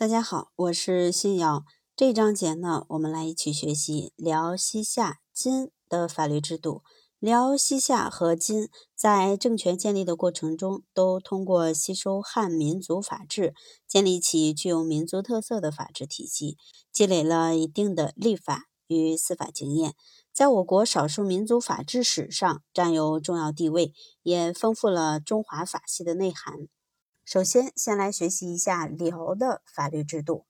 [0.00, 1.62] 大家好，我是新瑶。
[1.94, 6.82] 这章节呢，我们来一起学习辽西夏金的法律制度。
[7.18, 13.52] 辽西夏和金在政权建立的过程中，都通过吸收汉民族法制，
[13.86, 16.56] 建立起具有民族特色的法治体系，
[16.90, 19.94] 积累了一定的立法与司法经验，
[20.32, 23.92] 在我国少数民族法治史上占有重要地位，
[24.22, 26.54] 也丰富了中华法系的内涵。
[27.32, 30.46] 首先，先来学习一下辽的法律制度。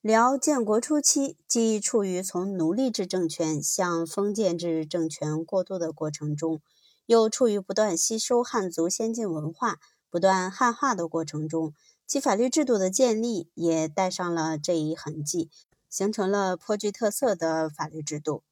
[0.00, 6.62] 辽建国初期，既处于从奴隶制政权向封建制政权过渡的过程中，
[7.04, 9.78] 又处于不断吸收汉族先进文化、
[10.08, 11.74] 不断汉化的过程中，
[12.06, 15.50] 其法律制度的建立也带上了这一痕迹，
[15.90, 18.42] 形成了颇具特色的法律制度。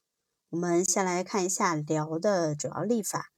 [0.50, 3.30] 我们先来看一下辽的主要立法。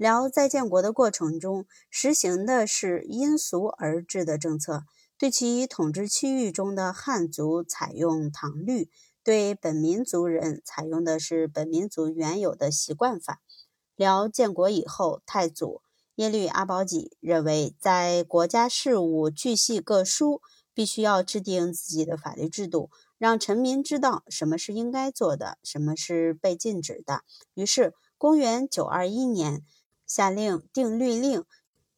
[0.00, 4.84] 辽在建国的过程中，实行的是因俗而治的政策，
[5.18, 8.88] 对其统治区域中的汉族采用唐律，
[9.22, 13.42] 对本民族人采用的是本民族原有的习惯法。
[13.94, 15.82] 辽建国以后，太祖
[16.14, 20.40] 耶律阿保机认为，在国家事务巨细各疏，
[20.72, 27.20] 必须要制定自己的法律制度，让臣民知道什么是应该做的，什么是被禁止的。
[27.52, 29.62] 于是，公元九二一年。
[30.10, 31.44] 下令定律令，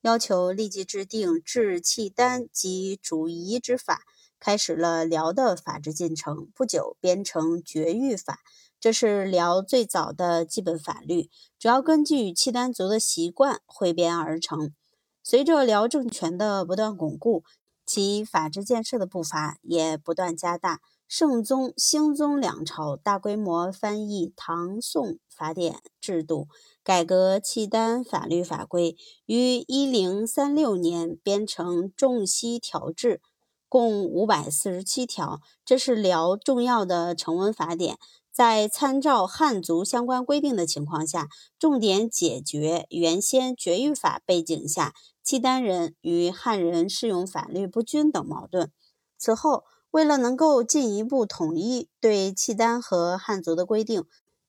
[0.02, 4.02] 要求立即制定治契丹及主夷之法，
[4.38, 6.50] 开始了辽的法治进程。
[6.54, 8.34] 不久，编成《绝育法》，
[8.78, 14.74] 这是辽最早的基本法律，主要根据契丹族的习惯汇编而成。
[15.22, 17.42] 随着辽政权的不断巩固，
[17.86, 20.82] 其法治建设的步伐也不断加大。
[21.14, 26.48] 圣宗、兴宗两朝大规模翻译唐宋法典制度，
[26.82, 28.96] 改革契丹法律法规，
[29.26, 33.16] 于一零三六年编成《仲西条制》，
[33.68, 35.42] 共五百四十七条。
[35.66, 37.98] 这是辽重要的成文法典，
[38.32, 48.72] 在参照汉族相关规定的情况下，重点解决原先绝育法背景下契丹人与汉人适用法律不均等矛盾。
[49.18, 49.64] 此后。
[49.92, 54.06] 为了能够进一步统一对契丹和汉族的规定，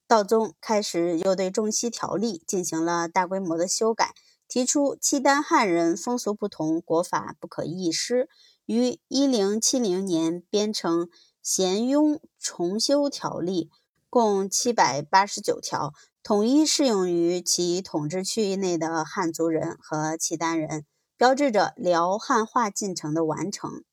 [0.08, 4.14] 道宗开始又对《中西条例》进行了大规模的修改，
[4.48, 8.30] 提出契丹汉人风俗不同，国法不可一失。
[8.64, 11.06] 于一零七零年编成
[11.42, 13.68] 《咸雍重修条例》，
[14.08, 20.86] 共七百八十九条，统一适用于其统治区域内的汉族人和契丹人，
[21.18, 23.84] 标志着辽汉化进程的完成。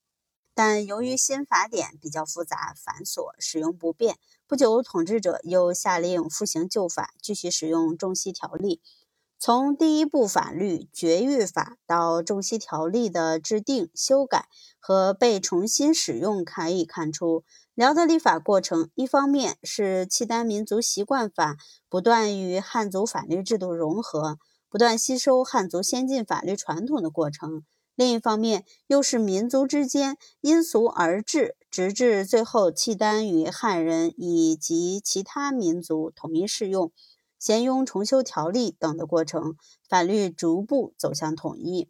[0.53, 4.17] 但由于新法典比较复杂繁琐，使用不便，
[4.47, 8.75] 不久统治者又下令复行旧法，继续使用《中西条例》。
[9.39, 14.45] 从第一部法律《绝育法》到《中西条例》的制定、修改
[14.77, 21.57] 和被重新使用，可以看出，辽的立法过程，一方面是契丹民族习惯法
[21.89, 24.37] 不断与汉族法律制度融合，
[24.69, 27.63] 不断吸收汉族先进法律传统的过程。
[27.95, 36.87] 另一方面，又是民族之间因俗而治，直至最后契丹与汉人以及其他民族统一适用
[37.37, 39.55] 《咸雍重修条例》等的过程，
[39.87, 41.89] 法律逐步走向统一。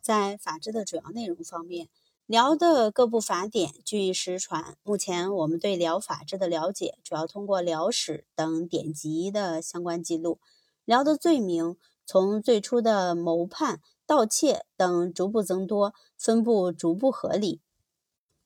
[0.00, 1.88] 在法治的主要内容方面，
[2.26, 4.76] 辽的各部法典据实传。
[4.82, 10.40] 目前我们对辽法治的了解，主要通过辽史等典籍的相关记录。
[10.84, 13.80] 辽的罪名从最初的谋叛。
[14.12, 17.62] 盗窃等逐步增多，分布逐步合理。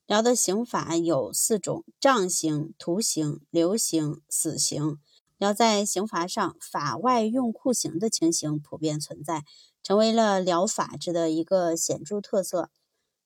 [0.06, 5.00] 辽的刑法有四种：杖刑、徒刑、流刑、死刑。
[5.38, 9.42] 辽在刑罚上法外用酷刑的情形普遍存在，
[9.82, 12.70] 成为了辽法治的一个显著特色。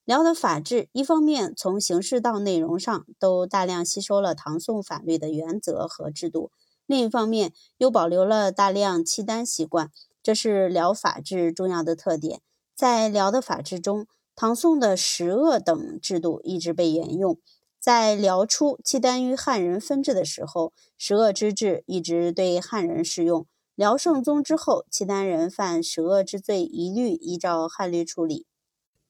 [0.06, 6.50] 辽的法治一方面从形式到内容上都大量吸收了唐宋法律的原则和制度，
[6.86, 9.92] 另一方面又保留了大量契丹习惯。
[10.22, 12.40] 这是辽法治重要的特点。
[12.74, 17.38] 在辽的法治中，唐宋的十恶等制度一直被沿用。
[17.78, 23.46] 在辽初契丹与汉人分治的时候，十恶之制一直对汉人适用。
[23.74, 28.46] 辽圣宗之后，契丹人犯十恶之罪，一律依照汉律处理。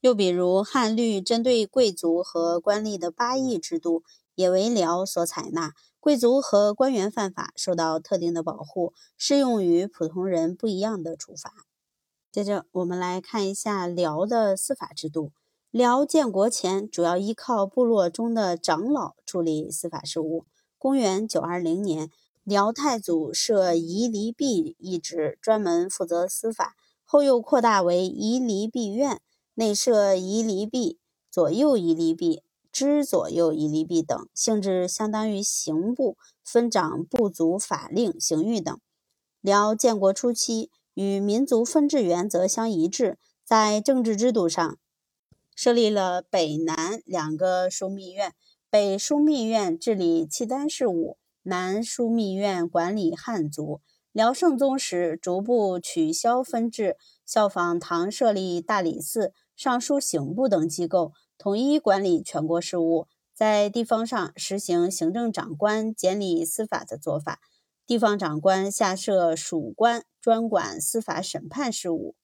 [0.01, 4.05] 又比如，汉律针对贵族和官吏的八议制度，
[4.37, 5.73] 也为辽所采纳。
[6.01, 11.53] 贵族和官员犯法受到特定的保护，适用于普通人不一样的处罚。
[12.33, 15.33] 接着，我们来看一下辽的司法制度。
[15.71, 20.47] 辽建国前主要依靠部落中的长老处理司法事务。
[20.79, 22.11] 公元九二零年，
[22.45, 26.77] 辽太祖设夷离弼一职，专门负责司法。
[27.05, 29.21] 后又扩大为夷离弼院，
[29.55, 30.99] 内设夷离弼、
[31.31, 32.43] 左右夷离弼。
[32.73, 38.79] 知左右一吏弼等，性质相当于刑部，分掌部族法令、刑狱等。
[39.41, 44.79] 辽建国初期与民族分治原则相一致，在政治制度上
[45.57, 48.35] 设立了北南两个枢密院，
[48.71, 53.81] 北枢密院治理契丹事务，南枢密院管理汉族。
[54.13, 67.41] 辽圣宗时逐步取消分治，效仿唐设立大理寺、尚书刑部等机构，统一管理全国事务，在地方上实行行政长官监理司法的做法。
[67.87, 72.15] 地方长官下设属官，专管司法审判事务。